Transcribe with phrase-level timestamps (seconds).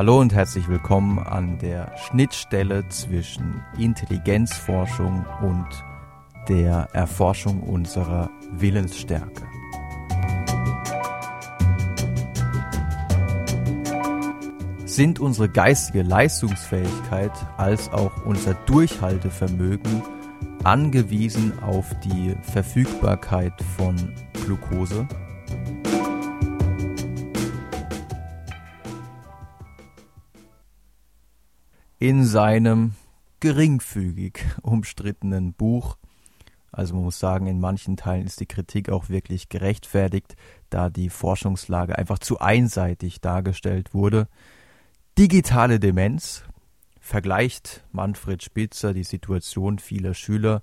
[0.00, 5.66] Hallo und herzlich willkommen an der Schnittstelle zwischen Intelligenzforschung und
[6.48, 9.42] der Erforschung unserer Willensstärke.
[14.86, 20.02] Sind unsere geistige Leistungsfähigkeit als auch unser Durchhaltevermögen
[20.64, 24.14] angewiesen auf die Verfügbarkeit von
[24.46, 25.06] Glucose?
[32.00, 32.94] In seinem
[33.40, 35.98] geringfügig umstrittenen Buch.
[36.72, 40.34] Also man muss sagen, in manchen Teilen ist die Kritik auch wirklich gerechtfertigt,
[40.70, 44.28] da die Forschungslage einfach zu einseitig dargestellt wurde.
[45.18, 46.44] Digitale Demenz
[47.00, 50.62] vergleicht Manfred Spitzer die Situation vieler Schüler,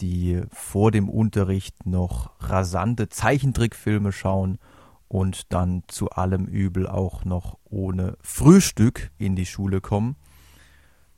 [0.00, 4.58] die vor dem Unterricht noch rasante Zeichentrickfilme schauen
[5.08, 10.16] und dann zu allem Übel auch noch ohne Frühstück in die Schule kommen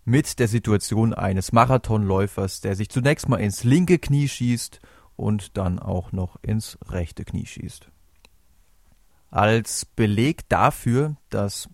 [0.08, 4.80] mit der Situation eines Marathonläufers, der sich zunächst mal ins linke Knie schießt
[5.16, 7.90] und dann auch noch ins rechte Knie schießt.
[9.30, 11.68] Als Beleg dafür, dass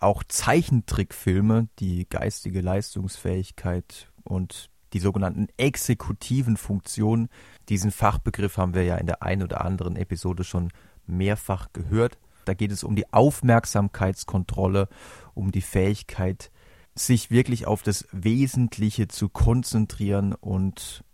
[0.00, 7.30] auch Zeichentrickfilme die geistige Leistungsfähigkeit und die sogenannten exekutiven Funktionen,
[7.70, 10.72] diesen Fachbegriff haben wir ja in der einen oder anderen Episode schon
[11.06, 12.18] mehrfach gehört.
[12.44, 14.88] Da geht es um die Aufmerksamkeitskontrolle,
[15.32, 16.50] um die Fähigkeit,
[16.98, 21.04] sich wirklich auf das Wesentliche zu konzentrieren und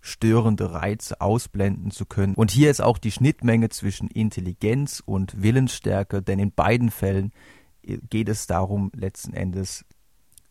[0.00, 2.34] störende Reize ausblenden zu können.
[2.34, 7.32] Und hier ist auch die Schnittmenge zwischen Intelligenz und Willensstärke, denn in beiden Fällen
[7.82, 9.84] geht es darum, letzten Endes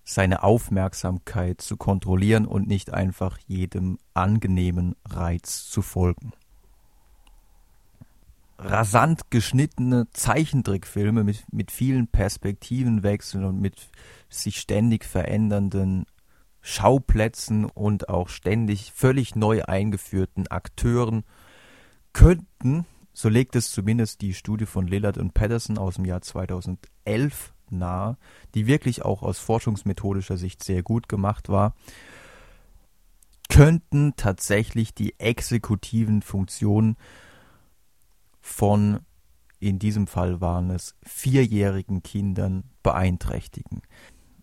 [0.04, 6.34] seine Aufmerksamkeit zu kontrollieren und nicht einfach jedem angenehmen Reiz zu folgen
[8.60, 13.90] rasant geschnittene Zeichentrickfilme mit, mit vielen Perspektivenwechseln und mit
[14.30, 16.06] sich ständig verändernden
[16.62, 21.24] Schauplätzen und auch ständig völlig neu eingeführten Akteuren
[22.14, 27.54] könnten, so legt es zumindest die Studie von Lillard und Patterson aus dem Jahr 2011
[27.70, 28.18] nahe,
[28.56, 31.76] die wirklich auch aus forschungsmethodischer Sicht sehr gut gemacht war,
[33.50, 36.98] könnten tatsächlich die exekutiven Funktionen
[38.40, 39.00] von,
[39.60, 43.82] in diesem Fall waren es, vierjährigen Kindern beeinträchtigen.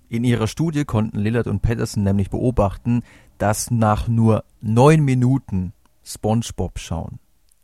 [0.09, 3.03] In ihrer Studie konnten Lillard und Patterson nämlich beobachten,
[3.39, 5.73] dass nach nur neun Minuten
[6.05, 7.19] SpongeBob schauen,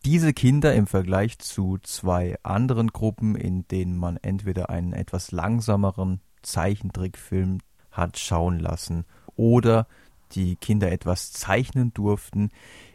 [0.04, 6.20] diese Kinder im Vergleich zu zwei anderen Gruppen, in denen man entweder einen etwas langsameren
[6.42, 7.58] Zeichentrickfilm
[7.92, 9.04] hat schauen lassen
[9.36, 9.86] oder
[10.32, 12.50] die Kinder etwas zeichnen durften,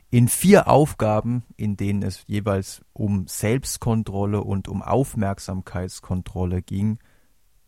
[0.10, 7.00] in vier Aufgaben, in denen es jeweils um Selbstkontrolle und um Aufmerksamkeitskontrolle ging,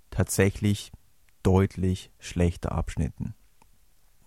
[0.09, 0.91] tatsächlich
[1.43, 3.35] deutlich schlechter abschnitten.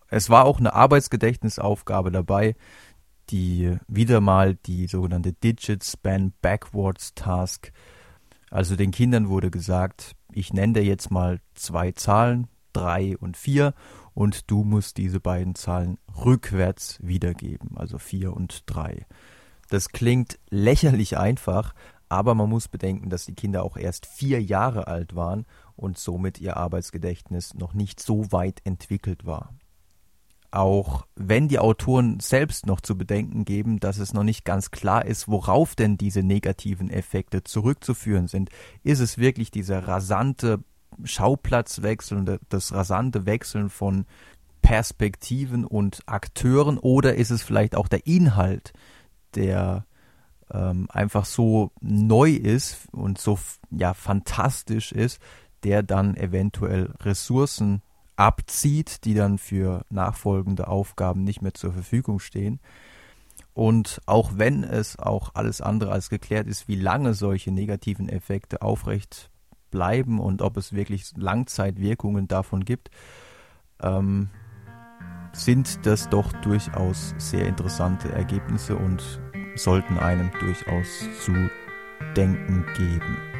[0.09, 2.55] Es war auch eine Arbeitsgedächtnisaufgabe dabei,
[3.31, 7.73] die wieder mal die sogenannte Digit Span Backwards Task.
[8.51, 13.75] Also den Kindern wurde gesagt, ich nenne dir jetzt mal zwei Zahlen, drei und vier,
[14.15, 19.07] und du musst diese beiden Zahlen rückwärts wiedergeben, also 4 und 3.
[19.71, 21.75] Das klingt lächerlich einfach,
[22.13, 25.47] aber man muss bedenken, dass die Kinder auch erst vier Jahre alt waren
[25.77, 29.55] und somit ihr Arbeitsgedächtnis noch nicht so weit entwickelt war.
[30.51, 35.07] Auch wenn die Autoren selbst noch zu bedenken geben, dass es noch nicht ganz klar
[35.07, 38.51] ist, worauf denn diese negativen Effekte zurückzuführen sind,
[38.83, 40.63] ist es wirklich dieser rasante
[41.05, 44.05] Schauplatzwechsel und das rasante Wechseln von
[44.61, 48.75] Perspektiven und Akteuren oder ist es vielleicht auch der Inhalt,
[49.35, 49.87] der
[50.53, 53.39] ähm, einfach so neu ist und so
[53.71, 55.21] ja fantastisch ist,
[55.65, 57.83] der dann eventuell Ressourcen
[58.17, 62.61] abzieht, die dann für nachfolgende Aufgaben nicht mehr zur Verfügung stehen.
[63.55, 68.63] Und auch wenn es auch alles andere als geklärt ist, wie lange solche negativen Effekte
[68.63, 69.31] aufrecht
[69.71, 72.91] bleiben und ob es wirklich Langzeitwirkungen davon gibt,
[73.83, 74.31] ähm,
[75.33, 79.22] sind das doch durchaus sehr interessante Ergebnisse und
[79.55, 81.33] sollten einem durchaus zu
[82.17, 83.32] denken geben.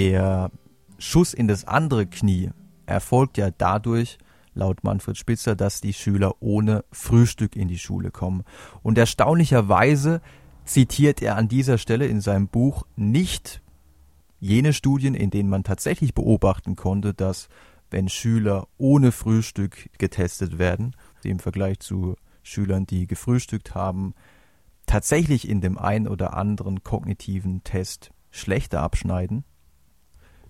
[0.00, 0.50] Der
[0.96, 2.52] Schuss in das andere Knie
[2.86, 4.16] erfolgt ja dadurch,
[4.54, 8.44] laut Manfred Spitzer, dass die Schüler ohne Frühstück in die Schule kommen.
[8.82, 10.22] Und erstaunlicherweise
[10.64, 13.60] zitiert er an dieser Stelle in seinem Buch nicht
[14.38, 17.50] jene Studien, in denen man tatsächlich beobachten konnte, dass
[17.90, 24.14] wenn Schüler ohne Frühstück getestet werden, im Vergleich zu Schülern, die gefrühstückt haben,
[24.86, 29.44] tatsächlich in dem einen oder anderen kognitiven Test schlechter abschneiden.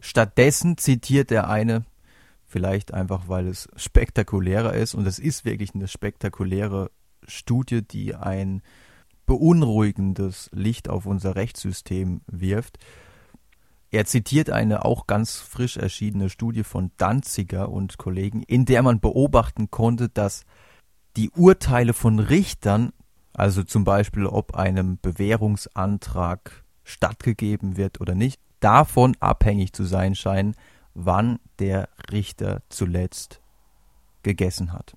[0.00, 1.84] Stattdessen zitiert er eine,
[2.46, 6.90] vielleicht einfach weil es spektakulärer ist, und es ist wirklich eine spektakuläre
[7.26, 8.62] Studie, die ein
[9.26, 12.78] beunruhigendes Licht auf unser Rechtssystem wirft.
[13.92, 19.00] Er zitiert eine auch ganz frisch erschienene Studie von Danziger und Kollegen, in der man
[19.00, 20.44] beobachten konnte, dass
[21.16, 22.92] die Urteile von Richtern,
[23.32, 30.54] also zum Beispiel ob einem Bewährungsantrag stattgegeben wird oder nicht, davon abhängig zu sein scheinen,
[30.94, 33.40] wann der Richter zuletzt
[34.22, 34.96] gegessen hat.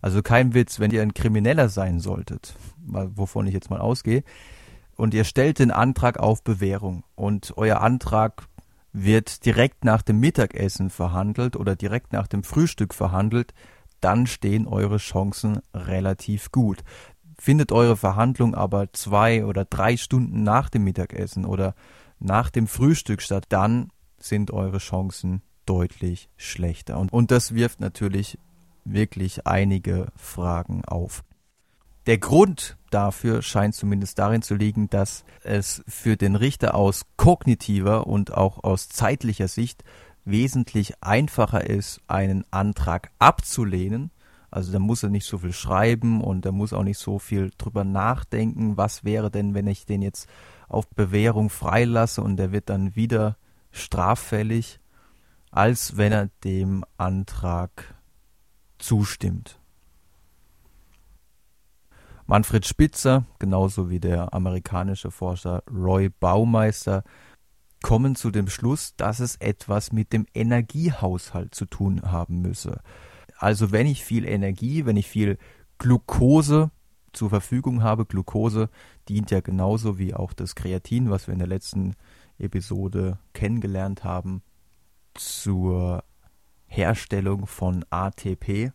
[0.00, 4.24] Also kein Witz, wenn ihr ein Krimineller sein solltet, wovon ich jetzt mal ausgehe,
[4.96, 8.46] und ihr stellt den Antrag auf Bewährung und euer Antrag
[8.92, 13.54] wird direkt nach dem Mittagessen verhandelt oder direkt nach dem Frühstück verhandelt,
[14.00, 16.82] dann stehen eure Chancen relativ gut.
[17.38, 21.74] Findet eure Verhandlung aber zwei oder drei Stunden nach dem Mittagessen oder
[22.22, 26.98] nach dem Frühstück statt, dann sind eure Chancen deutlich schlechter.
[26.98, 28.38] Und, und das wirft natürlich
[28.84, 31.24] wirklich einige Fragen auf.
[32.06, 38.08] Der Grund dafür scheint zumindest darin zu liegen, dass es für den Richter aus kognitiver
[38.08, 39.84] und auch aus zeitlicher Sicht
[40.24, 44.10] wesentlich einfacher ist, einen Antrag abzulehnen.
[44.50, 47.50] Also da muss er nicht so viel schreiben und er muss auch nicht so viel
[47.56, 50.28] drüber nachdenken, was wäre denn, wenn ich den jetzt
[50.72, 53.36] auf Bewährung freilasse und der wird dann wieder
[53.70, 54.80] straffällig,
[55.50, 57.94] als wenn er dem Antrag
[58.78, 59.58] zustimmt.
[62.26, 67.04] Manfred Spitzer, genauso wie der amerikanische Forscher Roy Baumeister,
[67.82, 72.80] kommen zu dem Schluss, dass es etwas mit dem Energiehaushalt zu tun haben müsse.
[73.36, 75.36] Also wenn ich viel Energie, wenn ich viel
[75.78, 76.70] Glucose
[77.12, 78.68] zur Verfügung habe, Glucose
[79.08, 81.94] dient ja genauso wie auch das Kreatin, was wir in der letzten
[82.38, 84.42] Episode kennengelernt haben,
[85.14, 86.04] zur
[86.66, 88.72] Herstellung von ATP,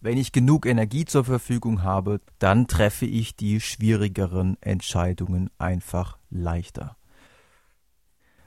[0.00, 6.96] wenn ich genug Energie zur Verfügung habe, dann treffe ich die schwierigeren Entscheidungen einfach leichter.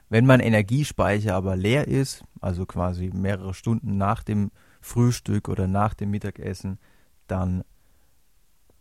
[0.08, 5.92] Wenn mein Energiespeicher aber leer ist, also quasi mehrere Stunden nach dem Frühstück oder nach
[5.92, 6.78] dem Mittagessen,
[7.26, 7.64] dann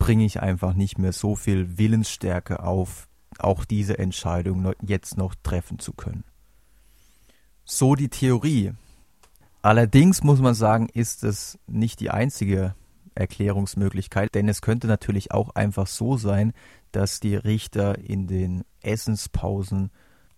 [0.02, 3.08] bringe ich einfach nicht mehr so viel Willensstärke auf,
[3.38, 6.24] auch diese Entscheidung jetzt noch treffen zu können.
[7.66, 8.72] So die Theorie.
[9.62, 12.74] Allerdings muss man sagen, ist es nicht die einzige
[13.14, 16.54] Erklärungsmöglichkeit, denn es könnte natürlich auch einfach so sein,
[16.92, 19.92] dass die Richter in den Essenspausen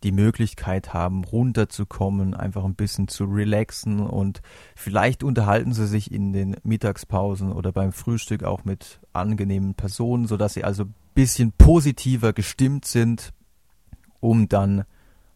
[0.03, 4.41] die Möglichkeit haben, runterzukommen, einfach ein bisschen zu relaxen und
[4.75, 10.53] vielleicht unterhalten sie sich in den Mittagspausen oder beim Frühstück auch mit angenehmen Personen, sodass
[10.53, 13.31] sie also ein bisschen positiver gestimmt sind,
[14.19, 14.83] um dann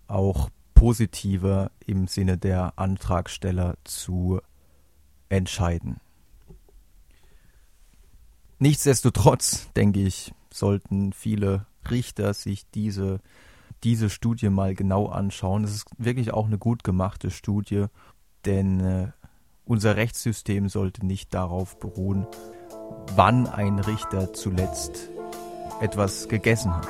[0.07, 4.41] auch positiver im Sinne der Antragsteller zu
[5.29, 5.99] entscheiden.
[8.59, 13.19] Nichtsdestotrotz, denke ich, sollten viele Richter sich diese,
[13.83, 15.63] diese Studie mal genau anschauen.
[15.63, 17.85] Es ist wirklich auch eine gut gemachte Studie,
[18.45, 19.11] denn äh,
[19.65, 22.25] unser Rechtssystem sollte nicht darauf beruhen,
[23.15, 25.09] wann ein Richter zuletzt
[25.81, 26.87] etwas gegessen hat.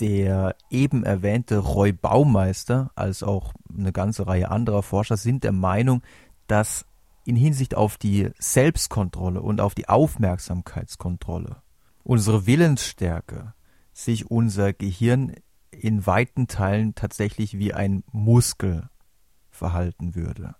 [0.00, 6.02] Der eben erwähnte Roy Baumeister als auch eine ganze Reihe anderer Forscher sind der Meinung,
[6.46, 6.86] dass
[7.24, 11.62] in Hinsicht auf die Selbstkontrolle und auf die Aufmerksamkeitskontrolle
[12.04, 13.52] unsere Willensstärke,
[13.92, 15.34] sich unser Gehirn
[15.70, 18.88] in weiten Teilen tatsächlich wie ein Muskel
[19.50, 20.54] verhalten würde.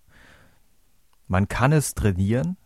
[1.27, 2.57] Man kann es trainieren,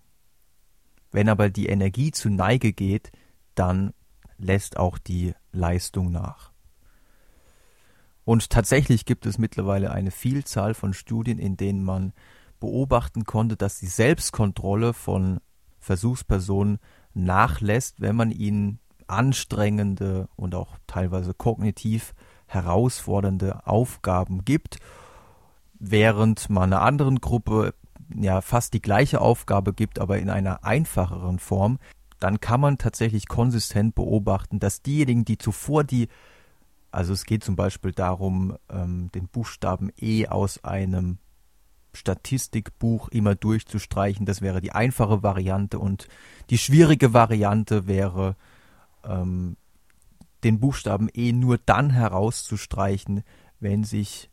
[1.12, 3.12] wenn aber die Energie zu Neige geht,
[3.56, 3.94] dann
[4.38, 6.53] lässt auch die Leistung nach.
[8.26, 12.14] Und tatsächlich gibt es mittlerweile eine Vielzahl von Studien, in denen man
[12.60, 15.40] beobachten konnte, dass die Selbstkontrolle von
[15.80, 16.80] Versuchspersonen
[17.14, 22.14] nachlässt, wenn man ihnen anstrengende und auch teilweise kognitiv
[22.48, 24.78] herausfordernde Aufgaben gibt,
[25.78, 27.74] während man einer anderen Gruppe
[28.16, 31.80] ja fast die gleiche Aufgabe gibt, aber in einer einfacheren Form,
[32.20, 36.08] dann kann man tatsächlich konsistent beobachten, dass diejenigen, die zuvor die,
[36.94, 41.18] also es geht zum Beispiel darum, ähm, den Buchstaben E aus einem
[41.94, 46.08] Statistikbuch immer durchzustreichen, das wäre die einfache Variante und
[46.50, 48.36] die schwierige Variante wäre,
[49.04, 49.58] ähm,
[50.44, 53.24] den Buchstaben E nur dann herauszustreichen,
[53.60, 54.30] wenn sich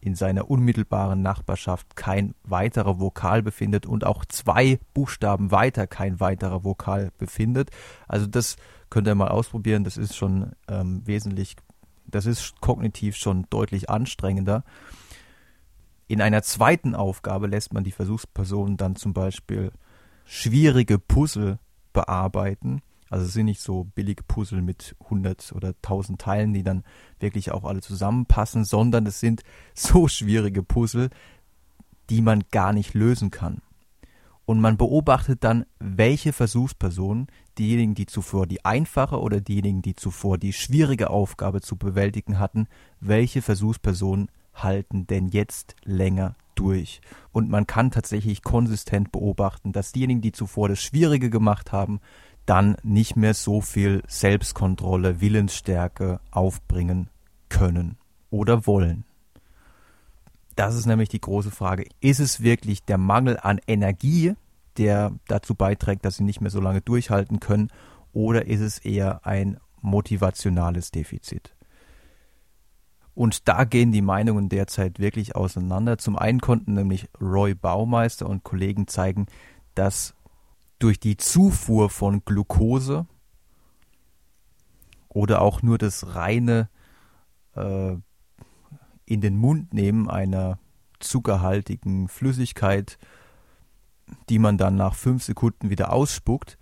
[0.00, 6.64] in seiner unmittelbaren Nachbarschaft kein weiterer Vokal befindet und auch zwei Buchstaben weiter kein weiterer
[6.64, 7.70] Vokal befindet.
[8.06, 8.56] Also das
[8.90, 9.84] könnt ihr mal ausprobieren.
[9.84, 11.56] Das ist schon ähm, wesentlich,
[12.10, 14.64] das ist kognitiv schon deutlich anstrengender.
[16.06, 19.72] In einer zweiten Aufgabe lässt man die Versuchspersonen dann zum Beispiel
[20.24, 21.58] schwierige Puzzle
[21.92, 26.84] bearbeiten also es sind nicht so billige Puzzle mit 100 oder 1000 Teilen, die dann
[27.20, 29.42] wirklich auch alle zusammenpassen, sondern es sind
[29.74, 31.10] so schwierige Puzzle,
[32.10, 33.62] die man gar nicht lösen kann.
[34.44, 37.26] Und man beobachtet dann, welche Versuchspersonen,
[37.58, 42.68] diejenigen, die zuvor die einfache oder diejenigen, die zuvor die schwierige Aufgabe zu bewältigen hatten,
[43.00, 47.00] welche Versuchspersonen halten denn jetzt länger durch.
[47.32, 52.00] Und man kann tatsächlich konsistent beobachten, dass diejenigen, die zuvor das Schwierige gemacht haben,
[52.46, 57.10] dann nicht mehr so viel Selbstkontrolle, Willensstärke aufbringen
[57.48, 57.98] können
[58.30, 59.04] oder wollen.
[60.56, 61.86] Das ist nämlich die große Frage.
[62.00, 64.34] Ist es wirklich der Mangel an Energie,
[64.78, 67.70] der dazu beiträgt, dass sie nicht mehr so lange durchhalten können,
[68.12, 71.54] oder ist es eher ein motivationales Defizit?
[73.14, 75.98] Und da gehen die Meinungen derzeit wirklich auseinander.
[75.98, 79.26] Zum einen konnten nämlich Roy Baumeister und Kollegen zeigen,
[79.74, 80.14] dass
[80.78, 83.06] durch die Zufuhr von Glucose
[85.08, 86.68] oder auch nur das reine
[87.56, 87.96] äh,
[89.04, 90.60] in den Mund nehmen einer
[91.00, 92.98] zuckerhaltigen Flüssigkeit,
[94.28, 96.58] die man dann nach fünf Sekunden wieder ausspuckt,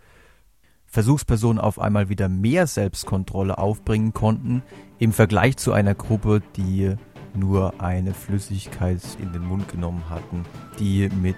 [0.86, 4.62] Versuchspersonen auf einmal wieder mehr Selbstkontrolle aufbringen konnten
[4.98, 6.94] im Vergleich zu einer Gruppe, die
[7.34, 10.44] nur eine Flüssigkeit in den Mund genommen hatten,
[10.78, 11.36] die mit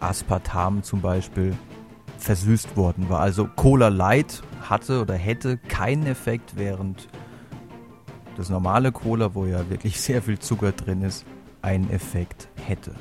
[0.00, 1.56] Aspartam zum Beispiel
[2.18, 3.20] versüßt worden war.
[3.20, 7.08] Also Cola Light hatte oder hätte keinen Effekt, während
[8.36, 11.24] das normale Cola, wo ja wirklich sehr viel Zucker drin ist,
[11.62, 12.94] einen Effekt hätte.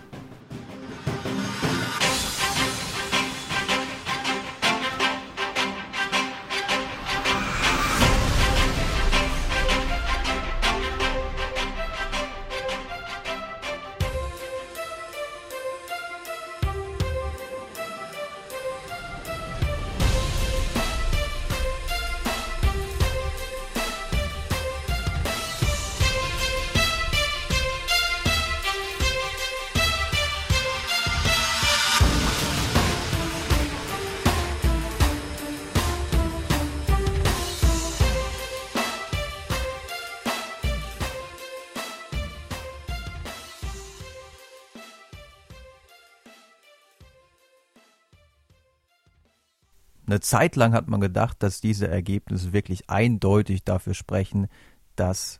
[50.14, 54.48] Eine Zeit lang hat man gedacht, dass diese Ergebnisse wirklich eindeutig dafür sprechen,
[54.96, 55.40] dass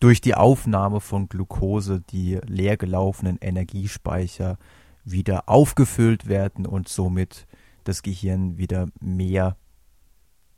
[0.00, 4.58] durch die Aufnahme von Glucose die leergelaufenen Energiespeicher
[5.02, 7.46] wieder aufgefüllt werden und somit
[7.84, 9.56] das Gehirn wieder mehr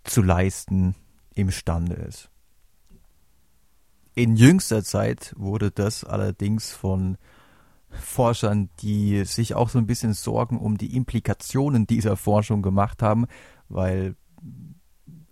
[0.02, 0.97] zu leisten
[1.33, 2.29] imstande ist.
[4.17, 7.19] In jüngster Zeit wurde das allerdings von
[7.92, 13.26] Forschern, die sich auch so ein bisschen Sorgen um die Implikationen dieser Forschung gemacht haben,
[13.68, 14.16] weil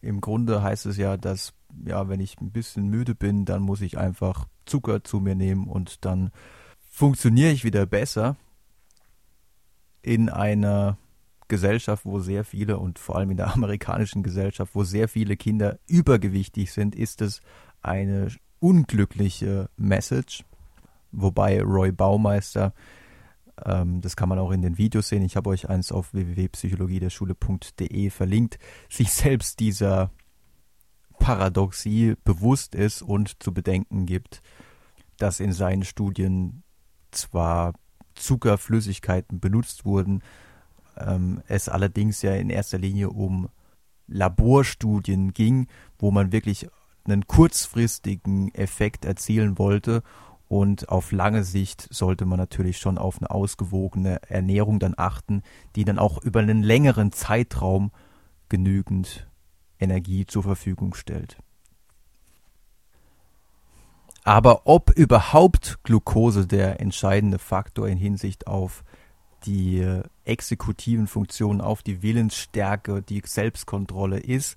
[0.02, 1.52] im Grunde heißt es ja, dass
[1.84, 5.68] ja, wenn ich ein bisschen müde bin, dann muss ich einfach Zucker zu mir nehmen
[5.68, 6.30] und dann
[6.88, 8.36] funktioniere ich wieder besser
[10.02, 10.98] in einer
[11.48, 15.78] Gesellschaft, wo sehr viele und vor allem in der amerikanischen Gesellschaft, wo sehr viele Kinder
[15.86, 17.40] übergewichtig sind, ist es
[17.82, 20.44] eine unglückliche Message
[21.12, 22.72] wobei Roy Baumeister
[23.64, 25.22] ähm, das kann man auch in den Videos sehen.
[25.22, 30.10] Ich habe euch eins auf www.psychologiederschule.de verlinkt, sich selbst dieser
[31.18, 34.42] Paradoxie bewusst ist und zu bedenken gibt,
[35.18, 36.62] dass in seinen Studien
[37.10, 37.74] zwar
[38.14, 40.22] Zuckerflüssigkeiten benutzt wurden,
[40.96, 43.48] ähm, es allerdings ja in erster Linie um
[44.06, 46.68] Laborstudien ging, wo man wirklich
[47.04, 50.02] einen kurzfristigen Effekt erzielen wollte
[50.50, 55.44] und auf lange Sicht sollte man natürlich schon auf eine ausgewogene Ernährung dann achten,
[55.76, 57.92] die dann auch über einen längeren Zeitraum
[58.48, 59.28] genügend
[59.78, 61.38] Energie zur Verfügung stellt.
[64.24, 68.82] Aber ob überhaupt Glucose der entscheidende Faktor in Hinsicht auf
[69.46, 74.56] die exekutiven Funktionen, auf die Willensstärke, die Selbstkontrolle ist,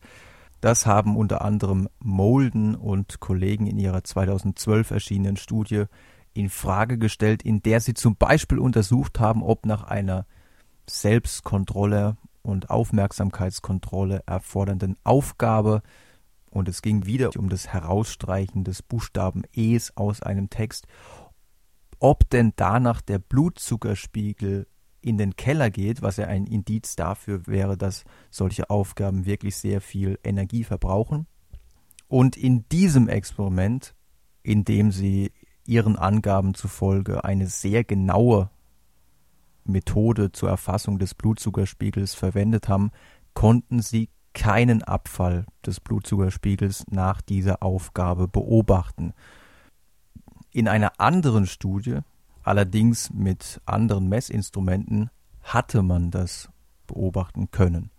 [0.64, 5.86] das haben unter anderem Molden und Kollegen in ihrer 2012 erschienenen Studie
[6.34, 10.26] in Frage gestellt, in der sie zum Beispiel untersucht haben, ob nach einer
[10.90, 15.82] Selbstkontrolle und Aufmerksamkeitskontrolle erfordernden Aufgabe
[16.50, 20.88] und es ging wieder um das Herausstreichen des Buchstaben Es aus einem Text,
[22.00, 24.68] ob denn danach der Blutzuckerspiegel
[25.04, 29.82] in den Keller geht, was ja ein Indiz dafür wäre, dass solche Aufgaben wirklich sehr
[29.82, 31.28] viel Energie verbrauchen.
[32.08, 33.96] Und in diesem Experiment,
[34.44, 35.32] in dem sie
[35.66, 38.50] ihren Angaben zufolge eine sehr genaue
[39.66, 42.92] Methode zur Erfassung des Blutzuckerspiegels verwendet haben,
[43.34, 49.14] konnten sie keinen Abfall des Blutzuckerspiegels nach dieser Aufgabe beobachten.
[50.52, 52.00] In einer anderen Studie,
[52.44, 55.10] allerdings mit anderen Messinstrumenten,
[55.42, 56.50] hatte man das
[56.88, 57.92] beobachten können.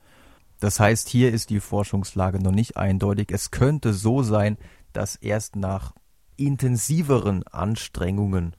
[0.61, 3.31] Das heißt, hier ist die Forschungslage noch nicht eindeutig.
[3.31, 4.57] Es könnte so sein,
[4.93, 5.93] dass erst nach
[6.37, 8.57] intensiveren Anstrengungen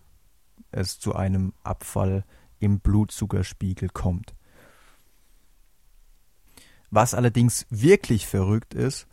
[0.72, 2.26] es zu einem Abfall
[2.60, 4.36] im Blutzuckerspiegel kommt.
[6.92, 9.08] Was allerdings wirklich verrückt ist,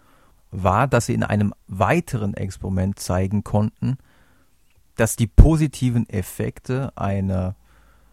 [0.50, 3.96] war, dass sie in einem weiteren Experiment zeigen konnten,
[4.96, 7.56] dass die positiven Effekte einer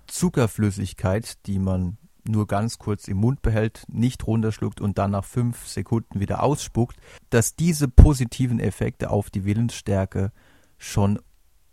[0.08, 5.68] Zuckerflüssigkeit, die man nur ganz kurz im Mund behält, nicht runterschluckt und dann nach fünf
[5.68, 6.98] Sekunden wieder ausspuckt,
[7.30, 10.32] dass diese positiven Effekte auf die Willensstärke
[10.78, 11.20] schon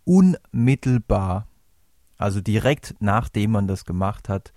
[0.05, 1.47] unmittelbar,
[2.16, 4.53] also direkt nachdem man das gemacht hat,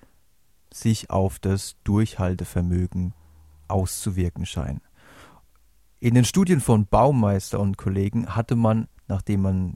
[0.72, 3.14] sich auf das Durchhaltevermögen
[3.68, 4.82] auszuwirken scheinen.
[6.00, 9.74] In den Studien von Baumeister und Kollegen hatte man, nachdem man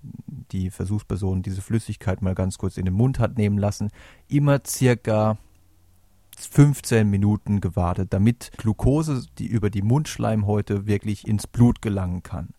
[0.51, 3.89] die Versuchsperson diese Flüssigkeit mal ganz kurz in den Mund hat nehmen lassen,
[4.27, 5.37] immer circa
[6.37, 12.49] 15 Minuten gewartet, damit Glucose, die über die Mundschleimhäute wirklich ins Blut gelangen kann.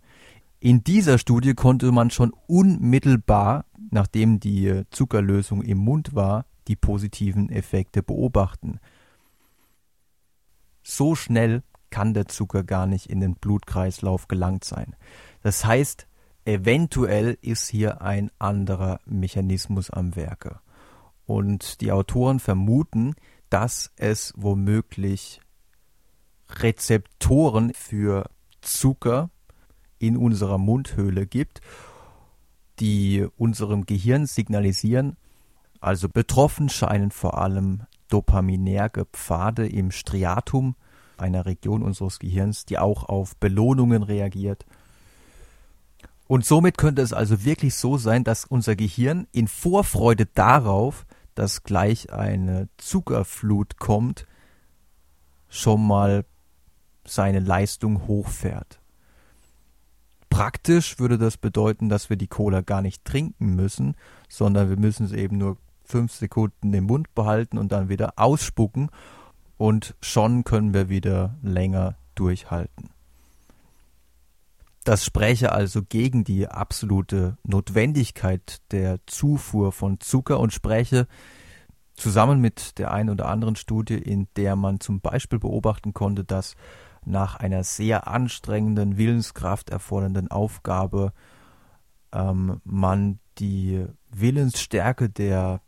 [0.61, 7.51] In dieser Studie konnte man schon unmittelbar, nachdem die Zuckerlösung im Mund war, die positiven
[7.51, 8.81] Effekte beobachten.
[10.83, 14.97] So schnell kann der Zucker gar nicht in den Blutkreislauf gelangt sein.
[15.43, 16.07] Das heißt,
[16.45, 20.61] eventuell ist hier ein anderer Mechanismus am Werke.
[21.27, 23.15] Und die Autoren vermuten,
[23.51, 25.41] dass es womöglich
[26.51, 28.29] Rezeptoren für
[28.61, 29.31] Zucker
[29.99, 31.61] in unserer Mundhöhle gibt,
[32.81, 35.17] die unserem Gehirn signalisieren,
[35.81, 40.77] also betroffen scheinen vor allem dopaminerge Pfade im Striatum,
[41.17, 44.67] einer Region unseres Gehirns, die auch auf Belohnungen reagiert.
[46.27, 51.65] Und somit könnte es also wirklich so sein, dass unser Gehirn in Vorfreude darauf, dass
[51.65, 54.27] gleich eine Zuckerflut kommt,
[55.49, 56.25] schon mal
[57.05, 58.81] seine Leistung hochfährt.
[60.31, 63.95] Praktisch würde das bedeuten, dass wir die Cola gar nicht trinken müssen,
[64.29, 68.91] sondern wir müssen sie eben nur fünf Sekunden im Mund behalten und dann wieder ausspucken
[69.59, 72.94] und schon können wir wieder länger durchhalten.
[74.85, 81.09] Das spräche also gegen die absolute Notwendigkeit der Zufuhr von Zucker und spräche
[81.95, 86.55] zusammen mit der einen oder anderen Studie, in der man zum Beispiel beobachten konnte, dass
[87.07, 91.13] nach einer sehr anstrengenden, Willenskraft erfordernden Aufgabe
[92.13, 95.63] ähm, man die Willensstärke der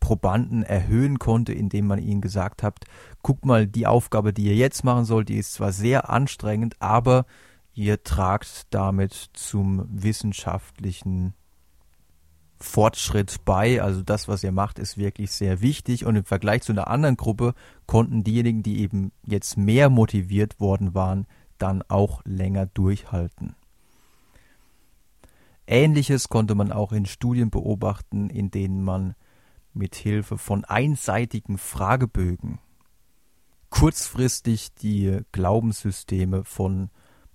[0.00, 2.78] Probanden erhöhen konnte, indem man ihnen gesagt hat,
[3.22, 7.26] guck mal, die Aufgabe, die ihr jetzt machen sollt, die ist zwar sehr anstrengend, aber
[7.80, 11.32] ihr tragt damit zum wissenschaftlichen
[12.58, 13.80] Fortschritt bei.
[13.80, 16.04] Also das, was ihr macht, ist wirklich sehr wichtig.
[16.04, 17.54] Und im Vergleich zu einer anderen Gruppe
[17.86, 23.56] konnten diejenigen, die eben jetzt mehr motiviert worden waren, dann auch länger durchhalten.
[25.66, 29.14] Ähnliches konnte man auch in Studien beobachten, in denen man
[29.72, 32.58] mit Hilfe von einseitigen Fragebögen
[33.70, 36.90] kurzfristig die Glaubenssysteme von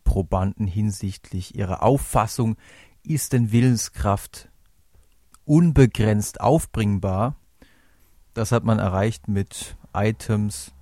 [0.05, 2.55] Probanden hinsichtlich ihrer Auffassung,
[3.03, 4.49] ist denn Willenskraft
[5.43, 7.35] unbegrenzt aufbringbar?
[8.33, 10.73] Das hat man erreicht mit Items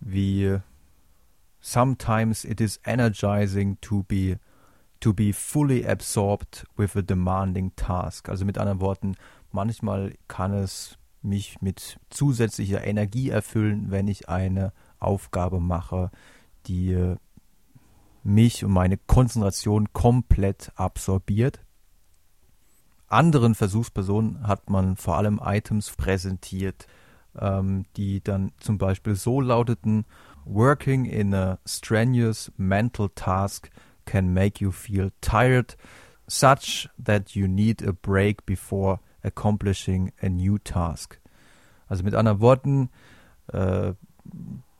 [0.00, 0.58] wie
[1.60, 4.38] Sometimes it is energizing to be
[5.00, 8.28] to be fully absorbed with a demanding task.
[8.28, 9.14] Also mit anderen Worten,
[9.52, 16.10] manchmal kann es mich mit zusätzlicher Energie erfüllen, wenn ich eine Aufgabe mache,
[16.66, 17.16] die
[18.22, 21.60] mich und meine Konzentration komplett absorbiert.
[23.08, 26.86] Anderen Versuchspersonen hat man vor allem Items präsentiert,
[27.38, 30.04] ähm, die dann zum Beispiel so lauteten,
[30.44, 33.70] Working in a strenuous mental task
[34.06, 35.76] can make you feel tired,
[36.26, 41.20] such that you need a break before accomplishing a new task.
[41.86, 42.90] Also mit anderen Worten,
[43.48, 43.92] äh,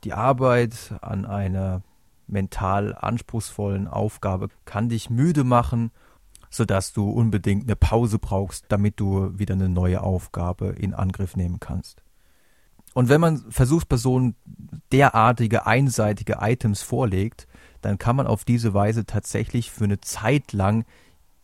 [0.03, 1.81] die Arbeit an einer
[2.31, 5.91] mental anspruchsvollen Aufgabe kann dich müde machen,
[6.49, 11.59] sodass du unbedingt eine Pause brauchst, damit du wieder eine neue Aufgabe in Angriff nehmen
[11.59, 12.03] kannst.
[12.93, 14.35] Und wenn man Versuchspersonen
[14.91, 17.47] derartige einseitige Items vorlegt,
[17.81, 20.85] dann kann man auf diese Weise tatsächlich für eine Zeit lang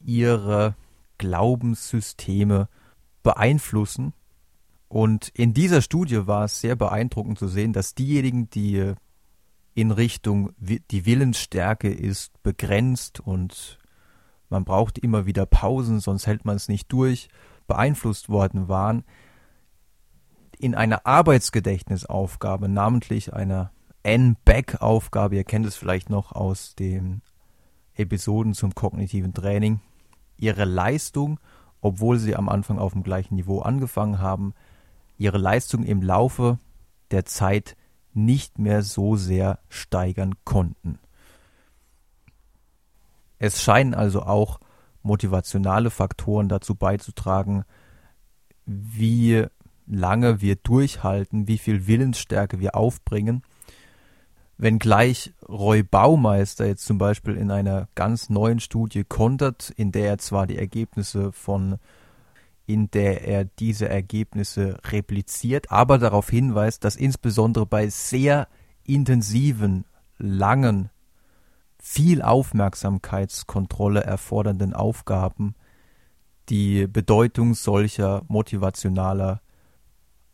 [0.03, 0.75] ihre
[1.17, 2.67] Glaubenssysteme
[3.23, 4.13] beeinflussen.
[4.87, 8.93] Und in dieser Studie war es sehr beeindruckend zu sehen, dass diejenigen, die
[9.75, 13.77] in Richtung die Willensstärke ist begrenzt und
[14.49, 17.27] man braucht immer wieder Pausen, sonst hält man es nicht durch,
[17.67, 19.03] beeinflusst worden waren,
[20.57, 23.71] in einer Arbeitsgedächtnisaufgabe, namentlich einer
[24.03, 27.21] N-Back-Aufgabe, ihr kennt es vielleicht noch aus den
[27.95, 29.81] Episoden zum kognitiven Training,
[30.38, 31.38] ihre Leistung,
[31.81, 34.53] obwohl sie am Anfang auf dem gleichen Niveau angefangen haben,
[35.17, 36.59] ihre Leistung im Laufe
[37.11, 37.75] der Zeit
[38.15, 40.99] nicht mehr so sehr steigern konnten.
[43.38, 44.60] Es scheinen also auch
[45.04, 47.63] motivationale Faktoren dazu beizutragen,
[48.65, 49.45] wie
[49.86, 53.43] lange wir durchhalten, wie viel Willensstärke wir aufbringen.
[54.58, 60.17] Wenngleich Roy Baumeister jetzt zum Beispiel in einer ganz neuen Studie kontert, in der er
[60.17, 61.78] zwar die Ergebnisse von,
[62.65, 68.47] in der er diese Ergebnisse repliziert, aber darauf hinweist, dass insbesondere bei sehr
[68.84, 69.86] intensiven,
[70.17, 70.89] langen,
[71.78, 75.56] viel Aufmerksamkeitskontrolle erfordernden Aufgaben
[76.49, 79.41] die Bedeutung solcher motivationaler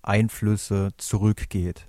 [0.01, 1.87] Einflüsse zurückgeht.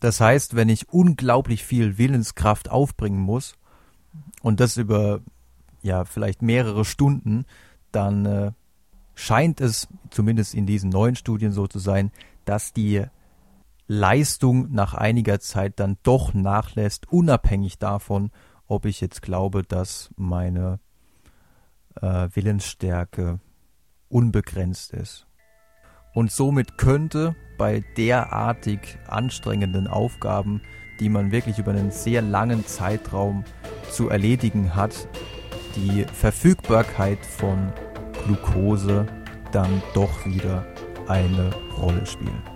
[0.00, 3.54] Das heißt, wenn ich unglaublich viel Willenskraft aufbringen muss
[4.42, 5.20] und das über
[5.82, 7.44] ja vielleicht mehrere Stunden,
[7.92, 8.52] dann äh,
[9.20, 12.10] scheint es zumindest in diesen neuen Studien so zu sein,
[12.46, 13.04] dass die
[13.86, 18.30] Leistung nach einiger Zeit dann doch nachlässt, unabhängig davon,
[18.66, 20.80] ob ich jetzt glaube, dass meine
[22.00, 23.40] äh, Willensstärke
[24.08, 25.26] unbegrenzt ist.
[26.14, 30.62] Und somit könnte bei derartig anstrengenden Aufgaben,
[30.98, 33.44] die man wirklich über einen sehr langen Zeitraum
[33.90, 35.08] zu erledigen hat,
[35.76, 37.72] die Verfügbarkeit von
[38.30, 39.06] Glucose
[39.50, 40.64] dann doch wieder
[41.08, 42.49] eine Rolle spielen.